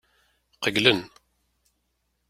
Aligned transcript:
Qeyylen. 0.63 0.99